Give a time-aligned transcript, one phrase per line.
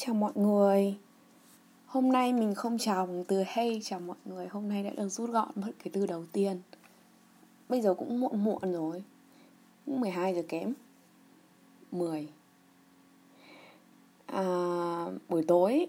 [0.00, 0.96] Chào mọi người.
[1.86, 4.46] Hôm nay mình không chào bằng từ hey chào mọi người.
[4.46, 6.60] Hôm nay đã được rút gọn mất cái từ đầu tiên.
[7.68, 9.02] Bây giờ cũng muộn muộn rồi.
[9.86, 10.74] Cũng 12 giờ kém.
[11.92, 12.28] 10
[14.26, 14.44] à,
[15.28, 15.86] Buổi tối.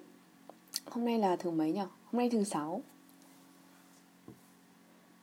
[0.86, 1.80] Hôm nay là thứ mấy nhỉ?
[1.80, 2.82] Hôm nay thứ sáu.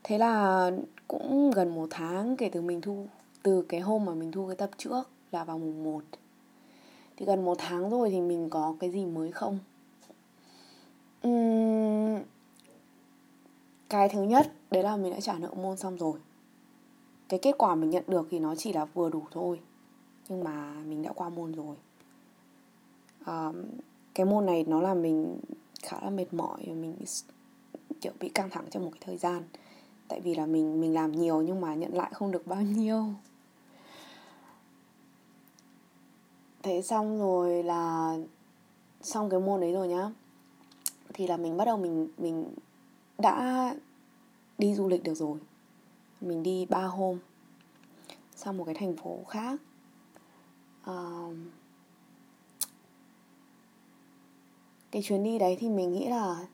[0.03, 0.71] Thế là
[1.09, 3.07] cũng gần một tháng kể từ mình thu
[3.43, 6.03] Từ cái hôm mà mình thu cái tập trước là vào mùng 1
[7.17, 9.59] thì gần một tháng rồi thì mình có cái gì mới không?
[11.29, 12.23] Uhm,
[13.89, 16.21] cái thứ nhất đấy là mình đã trả nợ môn xong rồi.
[17.29, 19.61] Cái kết quả mình nhận được thì nó chỉ là vừa đủ thôi
[20.29, 21.77] nhưng mà mình đã qua môn rồi.
[23.25, 23.53] À,
[24.15, 25.41] cái môn này nó làm mình
[25.83, 26.95] khá là mệt mỏi và mình
[28.01, 29.43] kiểu bị căng thẳng trong một cái thời gian.
[30.09, 33.05] Tại vì là mình mình làm nhiều nhưng mà nhận lại không được bao nhiêu.
[36.67, 38.15] Thế xong rồi là
[39.01, 40.11] xong cái môn đấy rồi nhá
[41.15, 42.55] thì là mình bắt đầu mình mình
[43.19, 43.75] đã
[44.59, 45.39] đi du lịch được rồi.
[46.21, 47.19] Mình đi ba hôm
[48.37, 49.61] sang một cái thành phố khác.
[50.91, 51.35] Uh,
[54.91, 56.47] cái chuyến đi đấy thì mình nghĩ là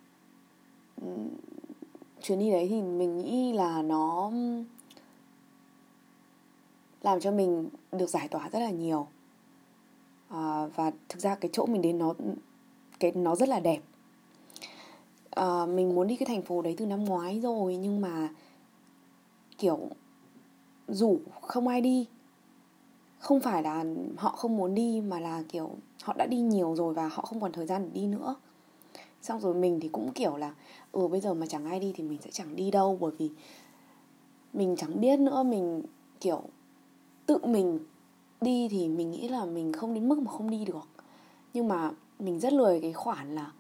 [2.23, 4.33] chuyến đi đấy thì mình nghĩ là nó
[7.03, 9.07] làm cho mình được giải tỏa rất là nhiều
[10.33, 12.15] à, và thực ra cái chỗ mình đến nó
[13.01, 13.81] cái nó rất là đẹp.
[15.31, 18.29] À, mình muốn đi cái thành phố đấy từ năm ngoái rồi nhưng mà
[19.59, 19.79] kiểu
[20.89, 22.07] rủ không ai đi
[23.19, 23.85] không phải là
[24.17, 25.71] họ không muốn đi mà là kiểu
[26.03, 28.35] họ đã đi nhiều rồi và họ không còn thời gian để đi nữa.
[29.23, 30.55] Xong rồi mình thì cũng kiểu là
[30.93, 33.31] ừ bây giờ mà chẳng ai đi thì mình sẽ chẳng đi đâu bởi vì
[34.53, 35.83] mình chẳng biết nữa mình
[36.21, 36.43] kiểu
[37.27, 37.79] tự mình
[38.43, 40.89] đi thì mình nghĩ là mình không đến mức mà không đi được.
[41.55, 43.53] Nhưng mà mình rất lười cái khoản là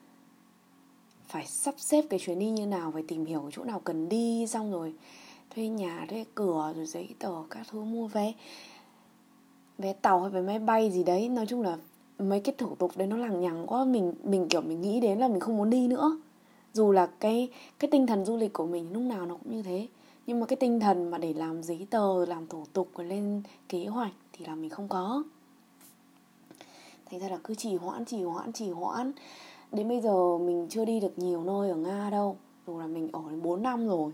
[1.26, 4.46] phải sắp xếp cái chuyến đi như nào, phải tìm hiểu chỗ nào cần đi,
[4.46, 4.94] xong rồi
[5.50, 8.32] thuê nhà, thuê cửa, rồi giấy tờ các thứ mua vé
[9.78, 11.28] vé tàu hay vé máy bay gì đấy.
[11.28, 11.78] Nói chung là
[12.18, 13.84] mấy cái thủ tục đấy nó lằng nhằng quá.
[13.84, 16.20] Mình mình, kiểu, mình nghĩ đến là mình không muốn đi nữa.
[16.72, 19.62] Dù là cái cái tinh thần du lịch của mình lúc nào nó cũng như
[19.62, 19.86] thế
[20.26, 23.86] nhưng mà cái tinh thần mà để làm giấy tờ, làm thủ tục lên kế
[23.86, 25.22] hoạch thì là mình không có.
[27.10, 29.12] Thành ra là cứ trì hoãn trì hoãn trì hoãn.
[29.72, 32.36] Đến bây giờ mình chưa đi được nhiều nơi ở nga đâu.
[32.66, 34.12] Dù là mình ở đến 4 năm rồi.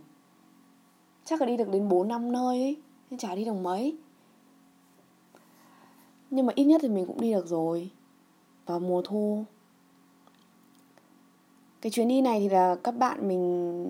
[1.24, 2.76] Chắc là đi được đến 4 năm nơi ấy
[3.10, 3.96] nhưng chả đi được mấy.
[6.30, 7.90] Nhưng mà ít nhất thì mình cũng đi được rồi.
[8.66, 9.44] Vào mùa thu.
[11.80, 13.84] Cái chuyến đi này thì là các bạn mình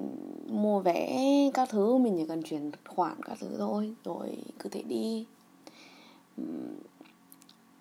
[0.48, 1.20] mua vé
[1.54, 5.26] các thứ mình chỉ cần chuyển khoản các thứ thôi rồi cứ thể đi.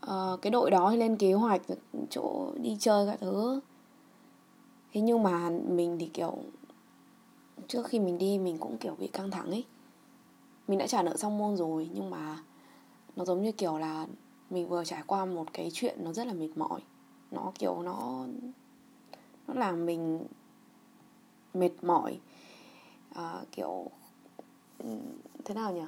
[0.02, 1.62] À, cái đội đó lên kế hoạch
[2.10, 3.60] chỗ đi chơi các thứ.
[4.94, 6.38] Thế nhưng mà mình thì kiểu
[7.68, 9.66] trước khi mình đi mình cũng kiểu bị căng thẳng ấy.
[10.68, 12.44] Mình đã trả nợ xong môn rồi nhưng mà
[13.16, 14.08] nó giống như kiểu là
[14.50, 16.82] mình vừa trải qua một cái chuyện nó rất là mệt mỏi.
[17.32, 18.26] Nó kiểu nó
[19.48, 20.26] nó làm mình
[21.54, 22.20] mệt mỏi
[23.12, 23.92] uh, kiểu
[24.78, 24.98] ừ,
[25.46, 25.86] thế nào nhỉ?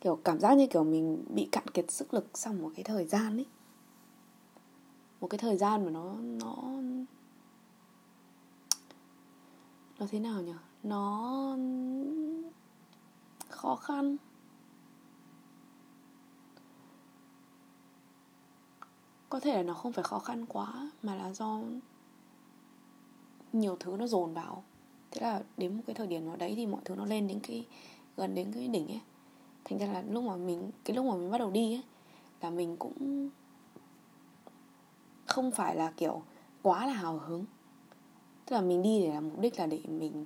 [0.00, 3.06] Kiểu cảm giác như kiểu mình bị cạn kiệt sức lực sau một cái thời
[3.06, 3.46] gian ấy.
[5.20, 6.54] Một cái thời gian mà nó nó
[9.98, 10.54] nó thế nào nhỉ?
[10.82, 11.56] Nó
[13.48, 14.16] khó khăn.
[19.28, 21.60] Có thể là nó không phải khó khăn quá mà là do
[23.52, 24.64] nhiều thứ nó dồn vào
[25.16, 27.40] thế là đến một cái thời điểm nào đấy thì mọi thứ nó lên đến
[27.40, 27.66] cái
[28.16, 29.00] gần đến cái đỉnh ấy.
[29.64, 31.82] Thành ra là lúc mà mình cái lúc mà mình bắt đầu đi ấy
[32.40, 33.28] là mình cũng
[35.26, 36.22] không phải là kiểu
[36.62, 37.44] quá là hào hứng.
[38.46, 40.24] Tức là mình đi để là mục đích là để mình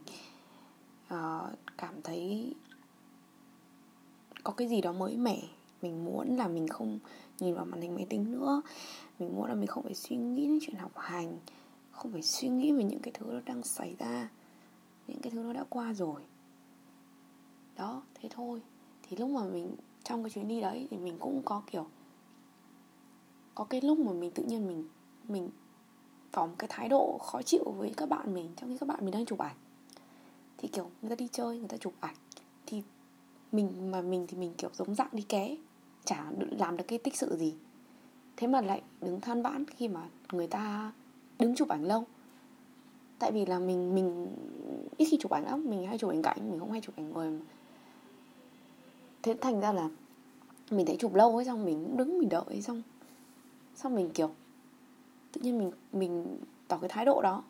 [1.14, 2.54] uh, cảm thấy
[4.44, 5.38] có cái gì đó mới mẻ.
[5.82, 6.98] Mình muốn là mình không
[7.40, 8.62] nhìn vào màn hình máy tính nữa.
[9.18, 11.38] Mình muốn là mình không phải suy nghĩ đến chuyện học hành
[12.00, 14.28] không phải suy nghĩ về những cái thứ nó đang xảy ra
[15.10, 16.22] những cái thứ nó đã qua rồi.
[17.76, 18.62] Đó, thế thôi.
[19.02, 21.86] Thì lúc mà mình, trong cái chuyến đi đấy thì mình cũng có kiểu,
[23.54, 24.88] có cái lúc mà mình tự nhiên mình
[25.28, 25.50] mình
[26.32, 28.98] có một cái thái độ khó chịu với các bạn mình trong khi các bạn
[29.00, 29.56] mình đang chụp ảnh.
[30.58, 32.14] Thì kiểu người ta đi chơi, người ta chụp ảnh.
[32.66, 32.82] Thì
[33.52, 35.56] mình, mà mình thì mình kiểu giống dạng đi ké,
[36.04, 37.54] chả làm được cái tích sự gì.
[38.36, 40.92] Thế mà lại đứng than vãn khi mà người ta
[41.38, 42.06] đứng chụp ảnh lâu
[43.20, 44.26] tại vì là mình mình
[44.96, 47.12] ít khi chụp ảnh lắm, mình hay chụp ảnh cảnh, mình không hay chụp ảnh
[47.12, 47.38] người mà.
[49.22, 49.88] thế thành ra là
[50.70, 52.82] mình thấy chụp lâu ấy, xong mình đứng, mình đợi, xong
[53.74, 54.30] xong mình kiểu
[55.32, 56.38] tự nhiên mình mình
[56.68, 57.42] tỏ cái thái độ đó.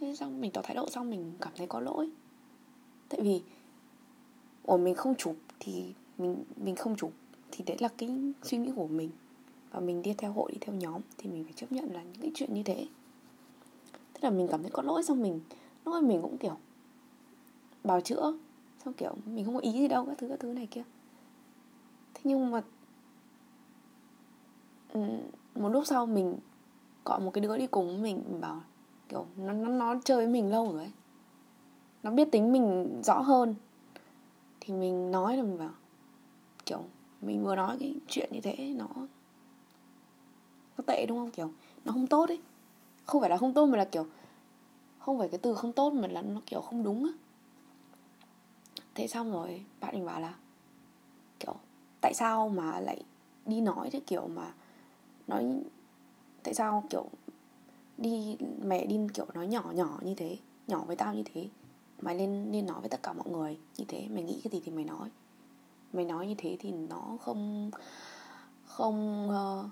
[0.00, 2.10] Thế xong mình tỏ thái độ xong mình cảm thấy có lỗi.
[3.08, 3.42] Tại vì,
[4.62, 5.84] ủa, mình không chụp thì
[6.18, 7.12] mình mình không chụp
[7.50, 9.10] thì đấy là cái suy nghĩ của mình.
[9.70, 12.22] Và mình đi theo hội, đi theo nhóm thì mình phải chấp nhận là những
[12.22, 12.86] cái chuyện như thế
[14.20, 15.40] thế là mình cảm thấy có lỗi xong mình
[15.84, 16.56] lúc ấy mình cũng kiểu
[17.84, 18.32] bào chữa
[18.84, 20.82] xong kiểu mình không có ý gì đâu các thứ các thứ này kia.
[22.14, 22.62] Thế nhưng mà
[24.92, 25.00] ừ,
[25.54, 26.36] một lúc sau mình
[27.04, 28.60] gọi một cái đứa đi cùng mình, mình bảo
[29.08, 30.92] kiểu nó, nó nó chơi với mình lâu rồi ấy.
[32.02, 33.54] Nó biết tính mình rõ hơn.
[34.60, 35.74] Thì mình nói là mình bảo
[36.66, 36.84] kiểu
[37.20, 38.88] mình vừa nói cái chuyện như thế nó
[40.76, 41.30] nó tệ đúng không?
[41.30, 41.50] Kiểu
[41.84, 42.40] nó không tốt ấy
[43.08, 44.06] không phải là không tốt mà là kiểu
[44.98, 47.10] không phải cái từ không tốt mà là nó kiểu không đúng á.
[48.94, 50.34] Thế xong rồi bạn mình bảo là
[51.40, 51.54] kiểu
[52.00, 53.02] tại sao mà lại
[53.46, 54.52] đi nói thế kiểu mà
[55.26, 55.60] nói
[56.42, 57.06] tại sao kiểu
[57.98, 61.48] đi mẹ đi kiểu nói nhỏ nhỏ như thế nhỏ với tao như thế
[62.00, 64.62] mày nên nên nói với tất cả mọi người như thế mày nghĩ cái gì
[64.64, 65.08] thì mày nói.
[65.92, 67.70] Mày nói như thế thì nó không
[68.64, 69.66] không uh,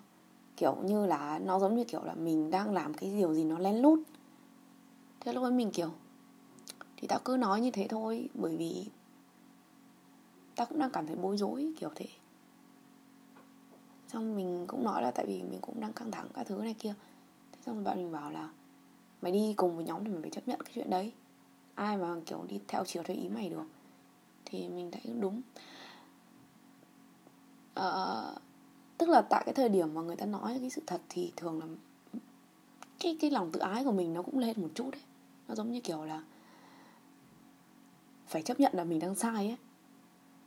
[0.56, 3.58] kiểu như là nó giống như kiểu là mình đang làm cái điều gì nó
[3.58, 3.98] lén lút.
[5.20, 5.90] Thế lúc ấy mình kiểu
[6.96, 8.86] thì tao cứ nói như thế thôi bởi vì
[10.56, 12.06] tao cũng đang cảm thấy bối rối kiểu thế.
[14.08, 16.74] Xong mình cũng nói là tại vì mình cũng đang căng thẳng các thứ này
[16.78, 16.94] kia.
[17.52, 18.48] Thế xong bạn mình bảo là
[19.22, 21.12] mày đi cùng với nhóm thì mày phải chấp nhận cái chuyện đấy.
[21.74, 23.64] Ai mà kiểu đi theo chiều theo ý mày được.
[24.44, 25.42] Thì mình thấy đúng.
[27.80, 28.42] Uh,
[28.98, 31.60] tức là tại cái thời điểm mà người ta nói cái sự thật thì thường
[31.60, 31.66] là
[33.00, 35.02] cái cái lòng tự ái của mình nó cũng lên một chút đấy.
[35.48, 36.22] Nó giống như kiểu là
[38.26, 39.56] phải chấp nhận là mình đang sai ấy.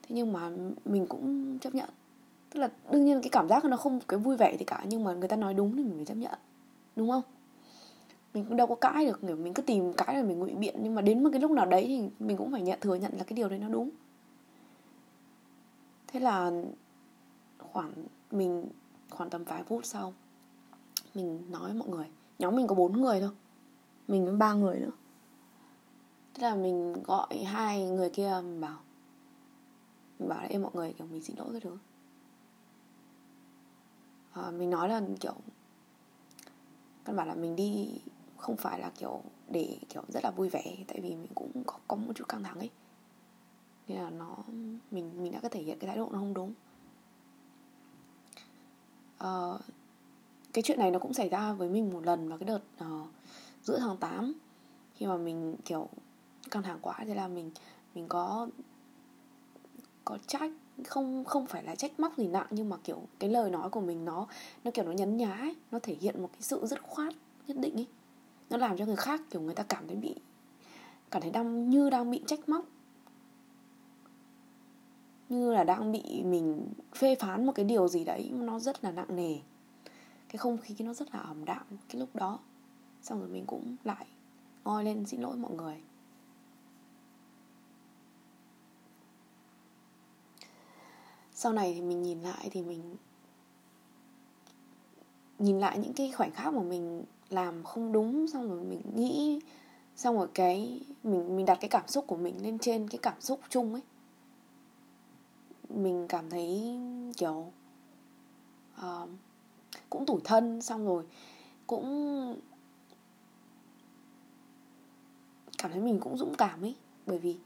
[0.01, 0.51] Thế nhưng mà
[0.85, 1.89] mình cũng chấp nhận.
[2.49, 5.03] Tức là đương nhiên cái cảm giác nó không cái vui vẻ thì cả, nhưng
[5.03, 6.39] mà người ta nói đúng thì mình phải chấp nhận,
[6.95, 7.21] đúng không?
[8.33, 10.95] Mình cũng đâu có cãi được mình cứ tìm cái là mình ngụy biện, nhưng
[10.95, 13.23] mà đến một cái lúc nào đấy thì mình cũng phải nhận thừa nhận là
[13.23, 13.89] cái điều đấy nó đúng.
[16.07, 16.51] Thế là
[17.57, 17.91] khoảng
[18.31, 18.69] mình
[19.09, 20.13] khoảng tầm vài phút sau
[21.13, 22.07] mình nói với mọi người.
[22.39, 23.31] Nhóm mình có bốn người thôi.
[24.07, 24.91] Mình với ba người nữa.
[26.33, 28.79] Thế là mình gọi hai người kia mình bảo
[30.19, 31.77] mình bảo là em mọi người kiểu mình xin lỗi cái thứ.
[34.31, 35.33] À, mình nói là kiểu
[37.05, 38.01] căn bản là mình đi
[38.37, 41.77] không phải là kiểu để kiểu rất là vui vẻ tại vì mình cũng có,
[41.87, 42.69] có một chút căng thẳng ấy.
[43.87, 44.37] Nên là nó
[44.91, 46.53] mình mình đã có thể hiện cái thái độ nó không đúng
[49.23, 49.61] uh,
[50.53, 53.07] cái chuyện này nó cũng xảy ra với mình một lần vào cái đợt uh,
[53.63, 54.33] giữa tháng 8
[54.95, 55.89] khi mà mình kiểu
[56.51, 57.51] căng thẳng quá thế là mình
[57.95, 58.47] mình có
[60.05, 60.51] có trách
[60.83, 63.81] không không phải là trách móc gì nặng nhưng mà kiểu cái lời nói của
[63.81, 64.27] mình nó
[64.63, 67.13] nó kiểu nó nhấn nhá ấy, nó thể hiện một cái sự dứt khoát
[67.47, 67.87] nhất định ấy.
[68.49, 70.15] Nó làm cho người khác kiểu người ta cảm thấy bị
[71.11, 72.65] cảm thấy đang như đang bị trách móc
[75.29, 78.91] như là đang bị mình phê phán một cái điều gì đấy nó rất là
[78.91, 79.35] nặng nề.
[80.29, 82.39] Cái không khí nó rất là ẩm đạm cái lúc đó.
[83.01, 84.05] Xong rồi mình cũng lại
[84.63, 85.81] ngoi lên xin lỗi mọi người.
[91.33, 92.95] Sau này thì mình nhìn lại thì mình
[95.39, 99.39] nhìn lại những cái khoảnh khắc mà mình làm không đúng, xong rồi mình nghĩ,
[99.95, 103.21] xong rồi cái mình mình đặt cái cảm xúc của mình lên trên cái cảm
[103.21, 103.81] xúc chung ấy
[105.69, 106.79] mình cảm thấy
[107.17, 107.51] kiểu
[108.79, 109.09] uh,
[109.89, 111.03] cũng tủi thân xong rồi
[111.67, 112.39] cũng
[115.57, 116.75] cảm thấy mình cũng dũng cảm ấy.
[117.05, 117.37] Bởi vì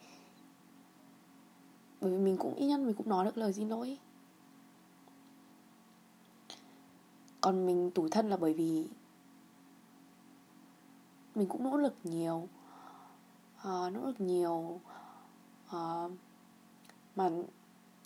[2.02, 3.98] bởi vì mình cũng ít nhất mình cũng nói được lời xin lỗi
[7.42, 8.88] còn mình tủi thân là bởi vì
[11.36, 12.48] mình cũng nỗ lực nhiều
[13.60, 14.80] uh, nỗ lực nhiều
[15.76, 16.12] uh,
[17.16, 17.30] mà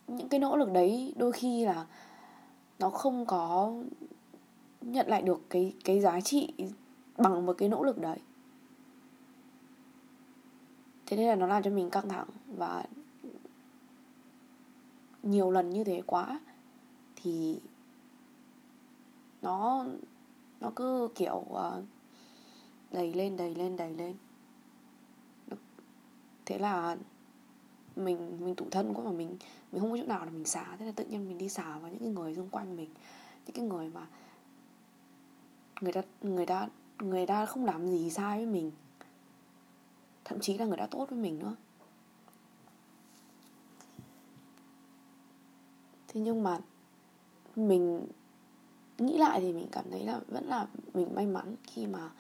[0.08, 1.86] những cái nỗ lực đấy đôi khi là
[2.80, 3.74] nó không có
[4.82, 6.54] nhận lại được cái cái giá trị
[7.18, 8.20] bằng một cái nỗ lực đấy.
[11.06, 12.84] Thế nên là nó làm cho mình căng thẳng và
[15.24, 16.40] nhiều lần như thế quá
[17.16, 17.60] thì
[19.42, 19.86] nó
[20.60, 21.84] nó cứ kiểu ờ,
[22.92, 24.16] đầy lên đầy lên đầy lên.
[26.46, 26.98] Thế là
[27.96, 29.38] mình mình tủ thân quá mà mình
[29.72, 31.78] mình không có chỗ nào để mình xả, thế là tự nhiên mình đi xả
[31.80, 32.90] vào những cái người xung quanh mình.
[33.46, 34.08] Những cái người mà
[35.82, 36.68] người ta người ta
[37.00, 38.72] người ta không làm gì sai với mình.
[40.26, 41.56] Thậm chí là người ta tốt với mình nữa.
[46.08, 46.60] Thế nhưng mà
[47.56, 48.08] mình
[48.98, 52.12] nghĩ lại thì mình cảm thấy là vẫn là mình may mắn khi mà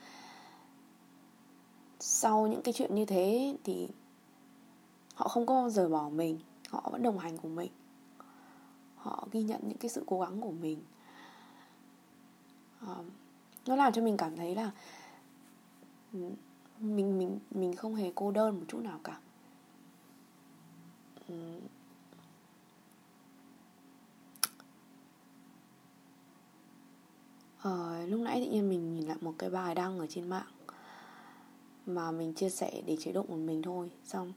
[2.00, 3.88] sau những cái chuyện như thế thì
[5.16, 6.39] họ không có rời bỏ mình
[6.70, 7.72] họ vẫn đồng hành cùng mình.
[8.96, 10.82] Họ ghi nhận những cái sự cố gắng của mình.
[12.82, 13.04] Ờ,
[13.68, 14.72] nó làm cho mình cảm thấy là
[16.80, 19.20] mình mình mình không hề cô đơn một chút nào cả.
[21.28, 21.60] Ừ.
[27.62, 30.48] Ờ, lúc nãy tự nhiên mình nhìn lại một cái bài đăng ở trên mạng
[31.86, 34.34] mà mình chia sẻ để chế độ một mình thôi xong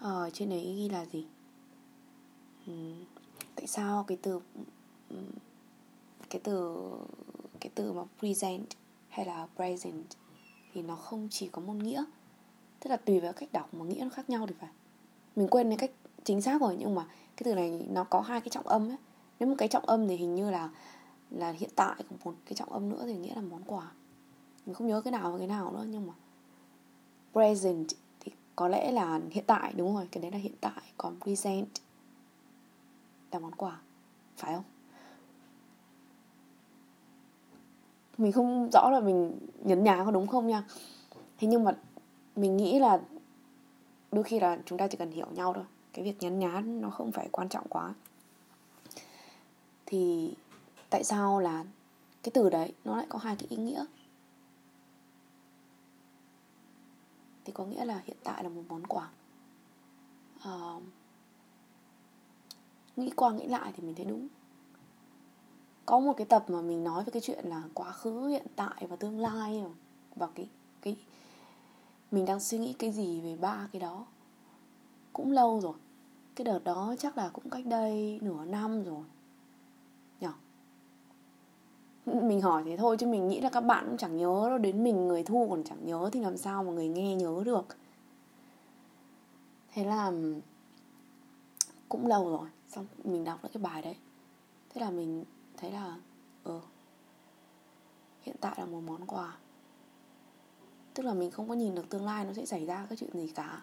[0.00, 1.26] ờ, trên đấy ghi là gì?
[2.66, 2.72] Ừ.
[3.54, 4.40] tại sao cái từ
[5.08, 5.16] ừ,
[6.30, 6.78] cái từ
[7.60, 8.66] cái từ mà present
[9.08, 10.04] hay là present
[10.72, 12.04] thì nó không chỉ có một nghĩa?
[12.80, 14.70] Tức là tùy vào cách đọc mà nghĩa nó khác nhau thì phải.
[15.36, 15.90] Mình quên cái cách
[16.24, 18.96] chính xác rồi nhưng mà cái từ này nó có hai cái trọng âm ấy.
[19.38, 20.70] Nếu một cái trọng âm thì hình như là
[21.30, 23.92] là hiện tại còn một cái trọng âm nữa thì nghĩa là món quà.
[24.66, 26.12] Mình không nhớ cái nào và cái nào nữa nhưng mà
[27.32, 27.86] present
[28.60, 30.82] có lẽ là hiện tại, đúng rồi, cái đấy là hiện tại.
[30.96, 31.66] Còn present
[33.32, 33.80] là món quà,
[34.36, 34.64] phải không?
[38.18, 40.64] Mình không rõ là mình nhấn nhá có đúng không nha.
[41.38, 41.76] Thế nhưng mà
[42.36, 43.00] mình nghĩ là
[44.12, 45.64] đôi khi là chúng ta chỉ cần hiểu nhau thôi.
[45.92, 47.94] Cái việc nhấn nhá nó không phải quan trọng quá.
[49.86, 50.34] Thì
[50.90, 51.64] tại sao là
[52.22, 53.84] cái từ đấy nó lại có hai cái ý nghĩa?
[57.50, 59.10] Thì có nghĩa là hiện tại là một món quà.
[60.38, 60.82] Uh,
[62.96, 64.28] nghĩ qua nghĩ lại thì mình thấy đúng.
[65.86, 68.86] Có một cái tập mà mình nói về cái chuyện là quá khứ hiện tại
[68.88, 69.64] và tương lai
[70.16, 70.48] và cái
[70.82, 70.96] cái
[72.10, 74.06] mình đang suy nghĩ cái gì về ba cái đó.
[75.12, 75.74] Cũng lâu rồi.
[76.34, 79.04] Cái đợt đó chắc là cũng cách đây nửa năm rồi
[82.28, 84.58] mình hỏi thế thôi chứ mình nghĩ là các bạn cũng chẳng nhớ đâu.
[84.58, 87.66] Đến mình người thu còn chẳng nhớ thì làm sao mà người nghe nhớ được.
[89.72, 90.12] Thế là
[91.88, 92.48] cũng lâu rồi.
[92.68, 93.96] Xong mình đọc được cái bài đấy.
[94.70, 95.24] Thế là mình
[95.56, 95.96] thấy là
[96.44, 96.60] ừ
[98.22, 99.36] hiện tại là một món quà.
[100.94, 103.10] Tức là mình không có nhìn được tương lai nó sẽ xảy ra cái chuyện
[103.12, 103.62] gì cả.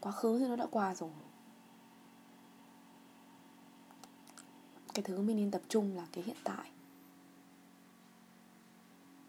[0.00, 1.10] Quá khứ thì nó đã qua rồi.
[4.94, 6.70] Cái thứ mình nên tập trung là cái hiện tại.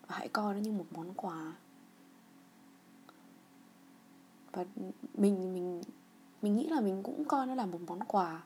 [0.07, 1.53] Và hãy coi nó như một món quà.
[4.51, 4.65] Và
[5.13, 5.81] mình mình
[6.41, 8.43] mình nghĩ là mình cũng coi nó là một món quà.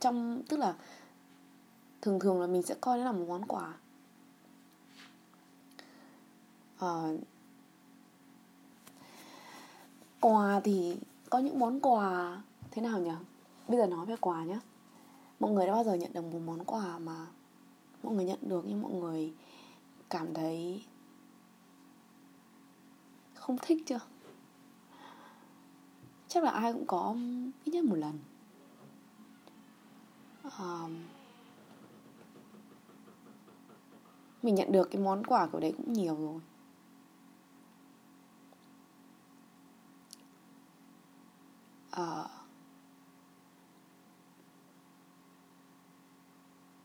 [0.00, 0.76] Trong tức là
[2.02, 3.74] thường thường là mình sẽ coi nó là một món quà.
[6.78, 7.12] À,
[10.20, 10.96] quà thì
[11.30, 12.42] có những món quà
[12.76, 13.10] thế nào nhỉ?
[13.68, 14.58] Bây giờ nói về quà nhé
[15.40, 17.26] mọi người đã bao giờ nhận được một món quà mà
[18.02, 19.32] mọi người nhận được nhưng mọi người
[20.10, 20.84] cảm thấy
[23.34, 24.00] không thích chưa?
[26.28, 27.16] Chắc là ai cũng có
[27.64, 28.18] ít nhất một lần.
[30.42, 30.88] À,
[34.42, 36.40] mình nhận được cái món quà của đấy cũng nhiều rồi.
[41.90, 42.28] À,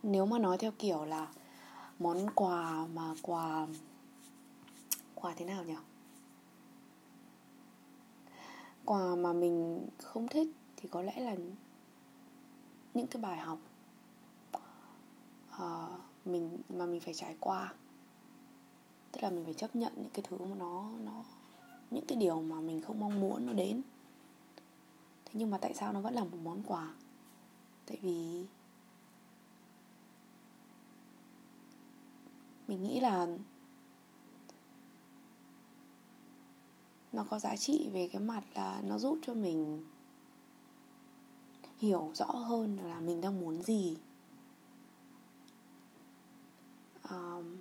[0.03, 1.27] nếu mà nói theo kiểu là
[2.00, 3.67] món quà mà quà
[5.15, 5.75] quà thế nào nhỉ?
[8.86, 11.36] Quà mà mình không thích thì có lẽ là
[12.93, 13.60] những cái bài học
[15.55, 17.74] uh, mình mà mình phải trải qua.
[19.12, 21.24] Tức là mình phải chấp nhận những cái thứ mà nó nó
[21.91, 23.81] những cái điều mà mình không mong muốn nó đến.
[25.25, 26.93] Thế nhưng mà tại sao nó vẫn là một món quà?
[27.86, 28.46] Tại vì
[32.72, 33.28] mình nghĩ là
[37.12, 39.86] nó có giá trị về cái mặt là nó giúp cho mình
[41.78, 43.98] hiểu rõ hơn là mình đang muốn gì.
[47.10, 47.58] Um,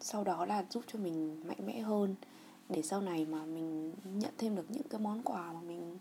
[0.00, 2.14] sau đó là giúp cho mình mạnh mẽ hơn
[2.68, 5.98] để sau này mà mình nhận thêm được những cái món quà mà mình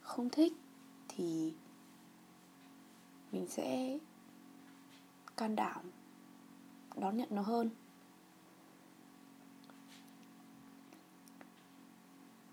[0.00, 0.52] không thích
[1.08, 1.54] thì
[3.32, 3.98] mình sẽ
[5.36, 5.80] can đảm
[6.96, 7.70] đón nhận nó hơn.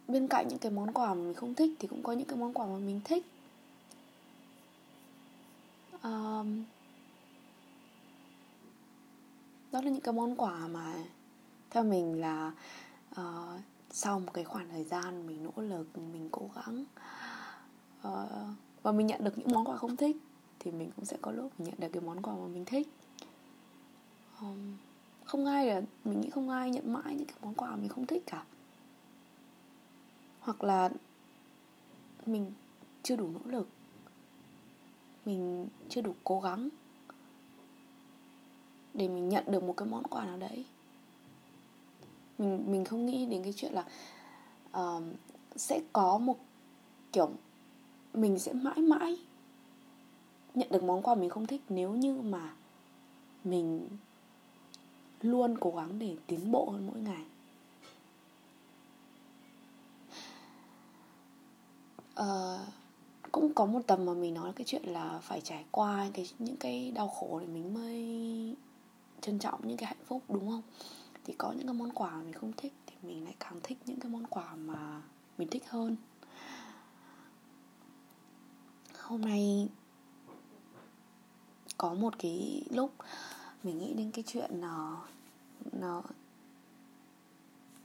[0.08, 2.38] Bên cạnh những cái món quà mà mình không thích thì cũng có những cái
[2.38, 3.25] món quà mà mình thích.
[6.04, 6.63] Um,
[9.72, 10.96] đó là những cái món quà mà
[11.70, 12.52] theo mình là
[13.12, 13.60] uh,
[13.92, 16.86] sau một cái khoảng thời gian mình nỗ lực mình cố gắng
[18.08, 18.30] uh,
[18.84, 20.18] và mình nhận được những món quà không thích
[20.63, 22.88] thì mình cũng sẽ có lúc mình nhận được cái món quà mà mình thích.
[24.41, 24.77] Um,
[25.25, 28.05] không ai là mình nghĩ không ai nhận mãi những cái món quà mình không
[28.05, 28.43] thích cả.
[30.39, 30.89] Hoặc là
[32.25, 32.51] mình
[33.03, 33.67] chưa đủ nỗ lực.
[35.25, 36.70] Mình chưa đủ cố gắng
[38.93, 40.65] để mình nhận được một cái món quà nào đấy.
[42.38, 43.86] Mình mình không nghĩ đến cái chuyện là
[44.77, 45.03] uh,
[45.55, 46.38] sẽ có một
[47.12, 47.32] kiểu
[48.13, 49.17] mình sẽ mãi mãi
[50.55, 52.53] nhận được món quà mình không thích nếu như mà
[53.43, 53.88] mình
[55.22, 57.24] luôn cố gắng để tiến bộ hơn mỗi ngày.
[62.15, 62.57] À,
[63.31, 66.55] cũng có một tầm mà mình nói cái chuyện là phải trải qua cái những
[66.55, 68.55] cái đau khổ để mình mới
[69.22, 70.62] trân trọng những cái hạnh phúc đúng không?
[71.25, 74.00] Thì có những cái món quà mình không thích thì mình lại càng thích những
[74.00, 75.01] cái món quà mà
[75.38, 75.95] mình thích hơn.
[79.00, 79.67] Hôm nay
[81.77, 82.92] có một cái lúc
[83.63, 85.06] mình nghĩ đến cái chuyện nó
[85.72, 86.03] nó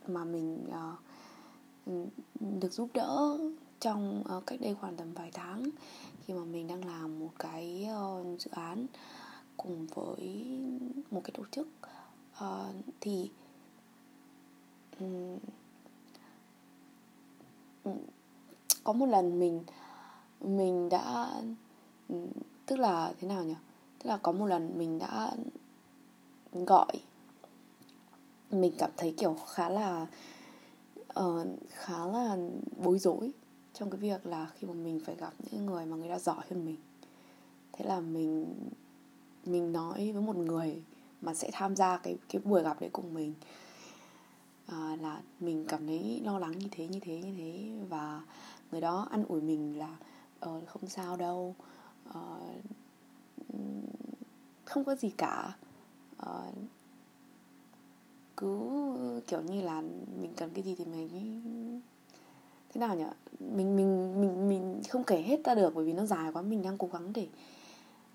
[0.06, 1.98] mà mình uh,
[2.40, 3.38] được giúp đỡ
[3.80, 5.70] trong uh, cách đây khoảng tầm vài tháng
[6.24, 8.86] khi mà mình đang làm một cái uh, dự án
[9.56, 10.58] cùng với
[11.10, 11.68] một cái tổ chức
[12.44, 13.30] uh, thì
[15.00, 15.38] um,
[18.84, 19.62] có một lần mình
[20.40, 21.32] mình đã
[22.66, 23.54] tức là thế nào nhỉ?
[23.98, 25.30] Tức là có một lần mình đã
[26.52, 26.92] gọi
[28.50, 30.06] mình cảm thấy kiểu khá là
[31.20, 32.36] uh, khá là
[32.84, 33.32] bối rối
[33.74, 36.44] trong cái việc là khi mà mình phải gặp những người mà người ta giỏi
[36.50, 36.76] hơn mình.
[37.72, 38.54] Thế là mình
[39.44, 40.82] mình nói với một người
[41.20, 43.34] mà sẽ tham gia cái cái buổi gặp đấy cùng mình
[44.66, 47.70] à, là mình cảm thấy lo lắng như thế như thế như thế.
[47.88, 48.20] Và
[48.70, 49.96] người đó ăn ủi mình là
[50.40, 51.54] ờ, không sao đâu
[52.12, 52.40] ờ,
[54.64, 55.56] không có gì cả.
[56.22, 56.54] Uh,
[58.36, 58.70] cứ
[59.26, 59.80] kiểu như là
[60.20, 61.80] mình cần cái gì thì mình
[62.74, 63.04] thế nào nhỉ?
[63.40, 66.62] Mình mình mình mình không kể hết ra được bởi vì nó dài quá mình
[66.62, 67.28] đang cố gắng để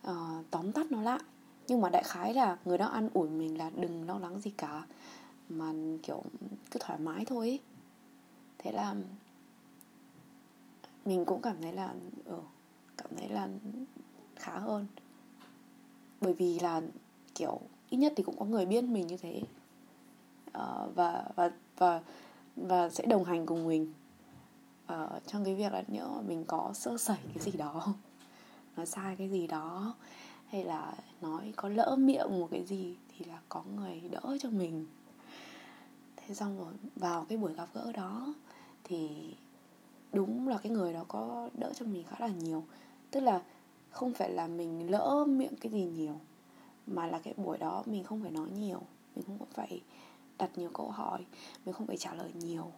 [0.07, 1.19] uh, tóm tắt nó lại.
[1.67, 4.51] Nhưng mà đại khái là người đó ăn ủi mình là đừng lo lắng gì
[4.57, 4.85] cả
[5.49, 6.23] mà kiểu
[6.71, 7.59] cứ thoải mái thôi ấy.
[8.57, 8.95] thế là
[11.05, 11.93] mình cũng cảm thấy là
[12.25, 12.37] ừ,
[12.97, 13.49] cảm thấy là
[14.35, 14.85] khá hơn
[16.23, 16.81] bởi vì là
[17.35, 17.59] kiểu
[17.89, 19.41] ít nhất thì cũng có người biết mình như thế.
[20.47, 22.01] Uh, và và và
[22.55, 23.93] và sẽ đồng hành cùng mình.
[24.93, 27.93] Uh, trong cái việc là nhỡ mình có sơ sẩy cái gì đó
[28.77, 29.95] nói sai cái gì đó
[30.47, 34.49] hay là nói có lỡ miệng một cái gì thì là có người đỡ cho
[34.49, 34.85] mình.
[36.15, 38.33] Thế xong rồi vào cái buổi gặp gỡ đó
[38.83, 39.33] thì
[40.13, 42.63] đúng là cái người đó có đỡ cho mình khá là nhiều.
[43.11, 43.41] Tức là
[43.93, 46.19] không phải là mình lỡ miệng cái gì nhiều,
[46.87, 48.81] mà là cái buổi đó mình không phải nói nhiều,
[49.15, 49.81] mình không phải
[50.37, 51.25] đặt nhiều câu hỏi,
[51.65, 52.71] mình không phải trả lời nhiều.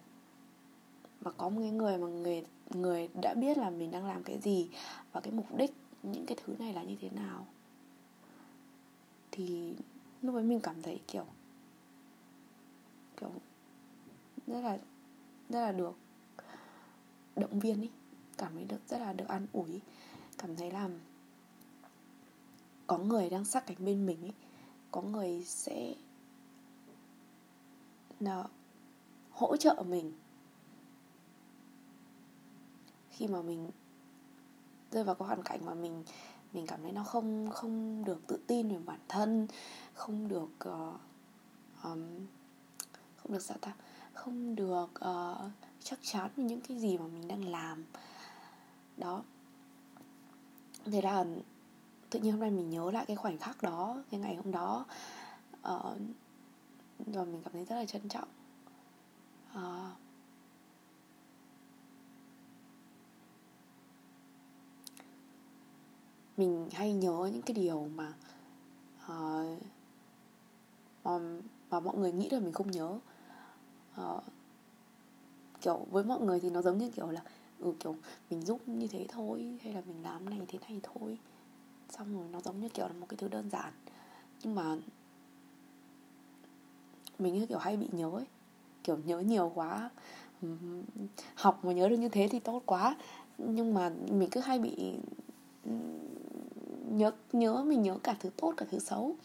[1.20, 4.38] Mà có một cái người mà người người đã biết là mình đang làm cái
[4.38, 4.68] gì
[5.12, 7.46] và cái mục đích, những cái thứ này là như thế nào,
[9.30, 9.74] thì
[10.22, 11.24] lúc ấy mình cảm thấy kiểu
[13.20, 13.30] kiểu
[14.46, 14.78] rất là
[15.48, 15.96] rất là được
[17.36, 17.90] động viên ý,
[18.38, 19.80] cảm thấy được, rất là được an ủi,
[20.38, 20.88] cảm thấy là
[22.86, 24.32] có người đang sát cánh bên mình ấy
[24.90, 25.94] có người sẽ
[28.20, 28.44] là
[29.30, 30.12] hỗ trợ mình.
[33.10, 33.70] Khi mà mình
[34.90, 36.04] rơi vào cái hoàn cảnh mà mình
[36.52, 39.46] mình cảm thấy nó không không được tự tin về bản thân
[39.94, 41.00] không được uh,
[41.84, 42.26] um,
[43.16, 43.74] không được sao ta
[44.14, 45.50] không được uh,
[45.82, 47.84] chắc chắn về những cái gì mà mình đang làm.
[48.96, 49.22] Đó.
[50.84, 51.24] Thế là
[52.10, 54.86] tự nhiên hôm nay mình nhớ lại cái khoảnh khắc đó cái ngày hôm đó.
[55.62, 55.96] Ờ,
[57.02, 58.28] uh, rồi mình cảm thấy rất là trân trọng.
[59.52, 59.96] Uh,
[66.36, 68.12] mình hay nhớ những cái điều mà
[69.12, 69.58] uh,
[71.04, 71.18] mà,
[71.70, 72.98] mà mọi người nghĩ là mình không nhớ.
[74.00, 74.22] Uh,
[75.60, 77.22] kiểu với mọi người thì nó giống như kiểu là
[77.58, 77.96] ừ kiểu
[78.30, 81.18] mình giúp như thế thôi hay là mình làm này thế này thôi
[81.90, 83.72] xong rồi nó giống như kiểu là một cái thứ đơn giản.
[84.42, 84.76] Nhưng mà
[87.18, 88.24] mình như kiểu hay bị nhớ ấy.
[88.84, 89.90] Kiểu nhớ nhiều quá.
[91.34, 92.96] Học mà nhớ được như thế thì tốt quá.
[93.38, 94.94] Nhưng mà mình cứ hay bị
[96.90, 99.16] nhớ nhớ, mình nhớ cả thứ tốt, cả thứ xấu.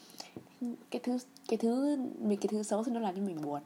[0.90, 3.62] Cái thứ cái thứ, mình, cái thứ xấu thì nó làm cho mình buồn.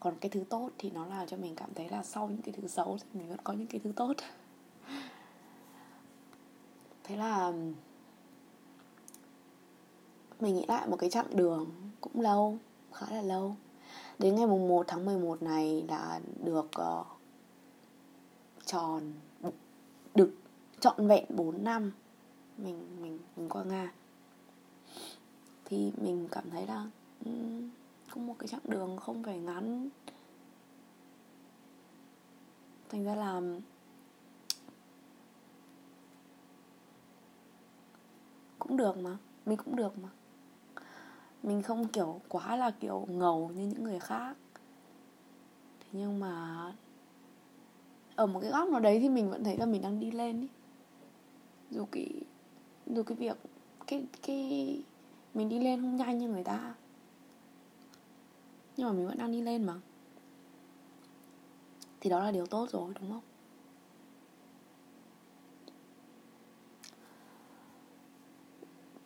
[0.00, 2.54] Còn cái thứ tốt thì nó làm cho mình cảm thấy là sau những cái
[2.58, 4.14] thứ xấu thì mình vẫn có những cái thứ tốt.
[7.04, 7.52] Thế là
[10.40, 11.70] mình nghĩ lại một cái chặng đường
[12.00, 12.58] cũng lâu
[12.92, 13.56] khá là lâu.
[14.18, 16.70] Đến ngày mùng 1 tháng 11 này là được
[17.00, 17.06] uh,
[18.64, 19.12] tròn
[20.14, 20.30] được
[20.80, 21.92] trọn vẹn 4 năm
[22.58, 23.92] mình mình mình qua Nga.
[25.64, 26.86] Thì mình cảm thấy là
[27.24, 27.70] ừ, um,
[28.14, 29.88] cũng một cái chặng đường không phải ngắn.
[32.88, 33.40] Thành ra là
[38.58, 40.08] cũng được mà mình cũng được mà
[41.42, 44.36] mình không kiểu quá là kiểu ngầu như những người khác.
[45.80, 46.62] Thế nhưng mà
[48.16, 50.40] ở một cái góc nào đấy thì mình vẫn thấy là mình đang đi lên
[50.40, 50.48] ý.
[51.70, 52.08] dù cái
[52.86, 53.36] dù cái việc
[53.86, 54.82] cái cái
[55.34, 56.74] mình đi lên không nhanh như người ta.
[58.76, 59.74] Nhưng mà mình vẫn đang đi lên mà.
[62.00, 63.22] Thì đó là điều tốt rồi đúng không?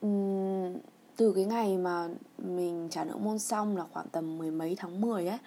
[0.07, 4.75] Uhm, từ cái ngày mà mình trả nợ môn xong là khoảng tầm mười mấy
[4.79, 5.39] tháng 10 ấy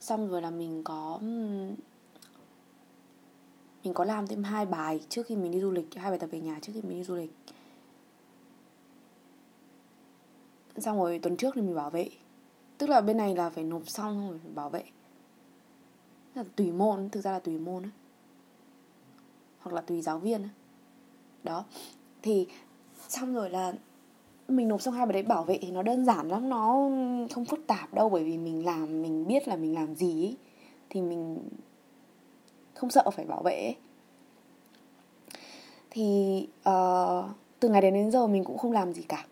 [0.00, 1.18] xong rồi là mình có
[3.84, 6.26] mình có làm thêm hai bài trước khi mình đi du lịch, hai bài tập
[6.32, 7.32] về nhà trước khi mình đi du lịch
[10.76, 12.08] xong rồi tuần trước thì mình bảo vệ
[12.78, 14.84] tức là bên này là phải nộp xong rồi phải bảo vệ
[16.34, 17.92] là tùy môn, thực ra là tùy môn ấy.
[19.58, 20.50] hoặc là tùy giáo viên ấy.
[21.42, 21.64] đó
[22.22, 22.46] thì
[23.08, 23.72] xong rồi là
[24.50, 26.90] mình nộp xong hai bài đấy bảo vệ thì nó đơn giản lắm nó
[27.34, 30.36] không phức tạp đâu bởi vì mình làm mình biết là mình làm gì ấy.
[30.90, 31.38] thì mình
[32.74, 33.76] không sợ phải bảo vệ ấy.
[35.90, 37.24] thì uh,
[37.60, 39.24] từ ngày đến đến giờ mình cũng không làm gì cả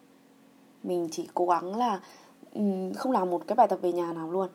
[0.83, 2.01] mình chỉ cố gắng là
[2.55, 4.49] um, không làm một cái bài tập về nhà nào luôn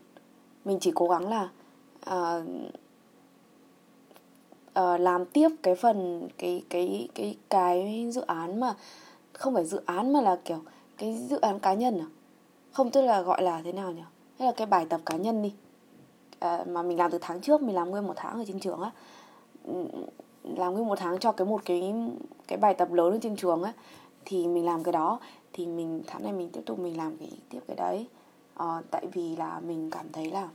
[0.65, 1.49] mình chỉ cố gắng là
[2.10, 2.45] uh,
[4.80, 8.73] uh, làm tiếp cái phần cái cái cái cái dự án mà
[9.34, 10.60] không phải dự án mà là kiểu
[10.98, 12.08] cái dự án cá nhân à?
[12.72, 14.02] Không tức là gọi là thế nào nhỉ?
[14.39, 15.54] Hay là cái bài tập cá nhân đi.
[16.39, 18.82] À, mà mình làm từ tháng trước mình làm nguyên một tháng ở trên trường
[18.82, 18.91] á.
[20.43, 21.93] Làm nguyên một tháng cho cái một cái
[22.48, 23.74] cái bài tập lớn ở trên trường á
[24.26, 25.19] thì mình làm cái đó.
[25.54, 28.08] Thì mình tháng này mình tiếp tục mình làm cái tiếp cái đấy.
[28.56, 30.50] À, tại vì là mình cảm thấy là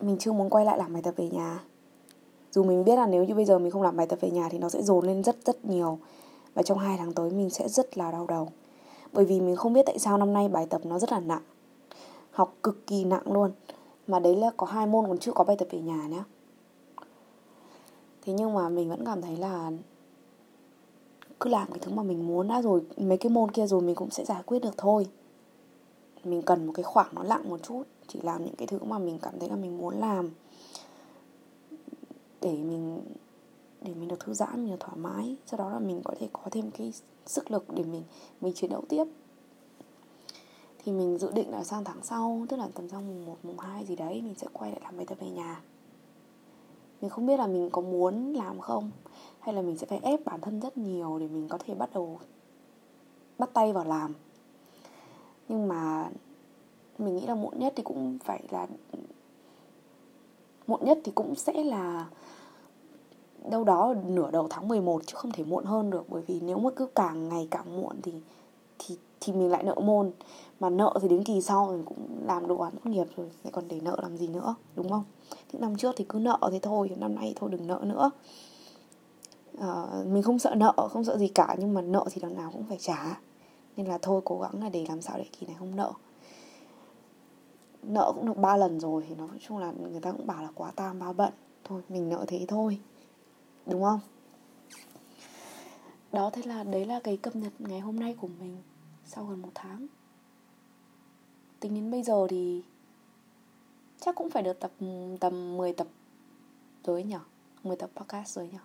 [0.00, 1.58] mình chưa muốn quay lại làm bài tập về nhà
[2.52, 4.48] dù mình biết là nếu như bây giờ mình không làm bài tập về nhà
[4.50, 5.98] thì nó sẽ dồn lên rất rất nhiều.
[6.54, 8.48] Và trong hai tháng tới mình sẽ rất là đau đầu.
[9.12, 11.42] Bởi vì mình không biết tại sao năm nay bài tập nó rất là nặng.
[12.30, 13.50] Học cực kỳ nặng luôn.
[14.06, 16.24] Mà đấy là có hai môn còn chưa có bài tập về nhà nhá.
[18.22, 19.70] Thế nhưng mà mình vẫn cảm thấy là
[21.40, 23.94] cứ làm cái thứ mà mình muốn đã rồi mấy cái môn kia rồi mình
[23.94, 25.06] cũng sẽ giải quyết được thôi.
[26.24, 28.98] Mình cần một cái khoảng nó lặng một chút, chỉ làm những cái thứ mà
[28.98, 30.30] mình cảm thấy là mình muốn làm
[32.40, 33.00] để mình
[33.82, 35.36] để mình được thư giãn mình được thoải mái.
[35.46, 36.92] Sau đó là mình có thể có thêm cái
[37.26, 38.02] sức lực để mình
[38.40, 39.04] mình chiến đấu tiếp.
[40.84, 43.58] Thì mình dự định là sang tháng sau tức là tầm sang mùng 1, mùng
[43.58, 45.62] 2 gì đấy mình sẽ quay lại làm bài tập về nhà.
[47.00, 48.90] Mình không biết là mình có muốn làm không
[49.40, 51.90] hay là mình sẽ phải ép bản thân rất nhiều để mình có thể bắt
[51.94, 52.18] đầu
[53.38, 54.14] bắt tay vào làm.
[55.48, 56.10] Nhưng mà
[56.98, 58.66] mình nghĩ là muộn nhất thì cũng phải là
[60.66, 62.08] muộn nhất thì cũng sẽ là
[63.48, 66.04] đâu đó nửa đầu tháng 11 chứ không thể muộn hơn được.
[66.08, 68.12] Bởi vì nếu mà cứ càng ngày càng muộn thì
[68.78, 70.10] thì thì mình lại nợ môn.
[70.60, 73.52] Mà nợ thì đến kỳ sau mình cũng làm đồ án tốt nghiệp rồi lại
[73.52, 75.04] còn để nợ làm gì nữa đúng không?
[75.52, 78.10] Những năm trước thì cứ nợ thế thôi năm nay thôi đừng nợ nữa.
[79.58, 82.50] À, mình không sợ nợ không sợ gì cả nhưng mà nợ thì đằng nào
[82.52, 83.20] cũng phải trả.
[83.76, 85.92] Nên là thôi cố gắng là để làm sao để kỳ này không nợ.
[87.82, 90.48] Nợ cũng được ba lần rồi thì nói chung là người ta cũng bảo là
[90.54, 91.32] quá tam ba bận.
[91.64, 92.78] Thôi mình nợ thế thôi
[93.66, 94.00] đúng không?
[96.12, 98.56] Đó thế là đấy là cái cập nhật ngày hôm nay của mình
[99.04, 99.86] sau gần một tháng.
[101.60, 102.62] Tính đến bây giờ thì
[104.00, 104.70] chắc cũng phải được tập
[105.20, 105.86] tầm 10 tập
[106.84, 107.16] rồi nhỉ
[107.62, 108.58] 10 tập podcast rồi nhỉ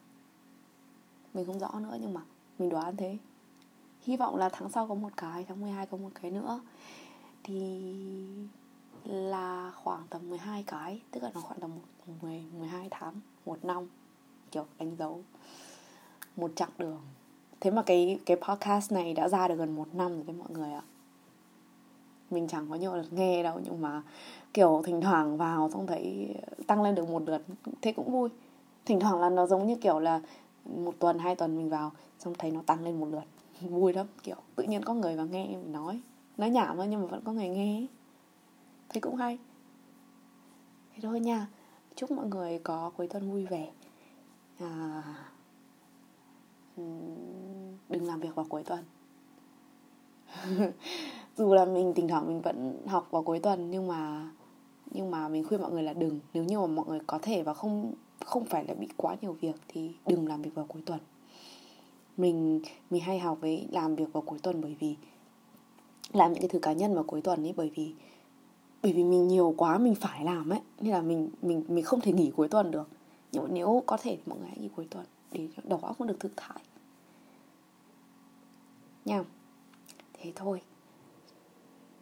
[1.34, 2.22] mình không rõ nữa nhưng mà
[2.60, 3.18] mình đoán thế.
[4.02, 6.62] Hy vọng là tháng sau có một cái tháng 12 có một cái nữa.
[7.44, 7.94] Thì
[9.04, 11.72] là khoảng tầm 12 cái tức là nó khoảng tầm
[12.22, 13.88] 10, 12 tháng một năm
[14.52, 15.22] kiểu đánh dấu
[16.36, 17.02] một chặng đường.
[17.60, 20.50] Thế mà cái cái podcast này đã ra được gần một năm rồi đấy mọi
[20.52, 20.82] người ạ.
[22.32, 24.02] Mình chẳng có nhiều lượt nghe đâu, nhưng mà
[24.54, 26.36] kiểu thỉnh thoảng vào xong thấy
[26.68, 27.42] tăng lên được một lượt,
[27.82, 28.30] thế cũng vui.
[28.86, 30.22] Thỉnh thoảng là nó giống như kiểu là
[30.66, 33.24] một tuần, hai tuần mình vào, xong thấy nó tăng lên một lượt.
[33.62, 36.02] Vui lắm, kiểu tự nhiên có người vào nghe mình nói.
[36.38, 37.86] Nói nhảm thôi nhưng mà vẫn có người nghe.
[38.90, 39.38] Thấy cũng hay.
[40.94, 41.48] Thế thôi nha.
[41.96, 43.72] Chúc mọi người có cuối tuần vui vẻ
[44.60, 45.04] à,
[47.90, 48.84] đừng làm việc vào cuối tuần.
[51.38, 54.30] Dù là mình thỉnh thoảng mình vẫn học vào cuối tuần nhưng mà
[54.92, 56.20] nhưng mà mình khuyên mọi người là đừng.
[56.34, 57.94] Nếu như mà mọi người có thể và không
[58.26, 61.00] không phải là bị quá nhiều việc thì đừng làm việc vào cuối tuần.
[62.18, 64.96] Mình mình hay học với làm việc vào cuối tuần bởi vì
[66.14, 67.94] làm những cái thứ cá nhân vào cuối tuần ấy bởi vì
[68.84, 72.02] bởi vì mình nhiều quá mình phải làm ấy nên là mình mình mình không
[72.02, 72.90] thể nghỉ cuối tuần được
[73.36, 75.98] nhưng mà nếu có thể thì mọi người hãy nghỉ cuối tuần để đầu óc
[75.98, 76.62] cũng được thực thải
[79.06, 79.24] nha.
[80.14, 80.62] Thế thôi.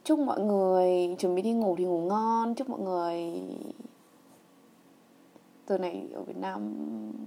[0.03, 2.55] Chúc mọi người chuẩn bị đi ngủ thì ngủ ngon.
[2.55, 3.41] Chúc mọi người
[5.67, 6.73] giờ này ở Việt Nam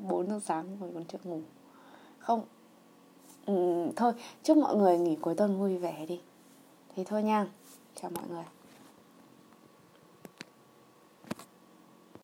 [0.08, 1.40] 4 giờ sáng rồi còn chưa ngủ.
[2.18, 2.42] Không.
[3.46, 4.12] Ừ, thôi.
[4.42, 6.20] Chúc mọi người nghỉ cuối tuần vui vẻ đi.
[6.96, 7.48] Thế thôi nha.
[7.94, 8.44] Chào mọi người.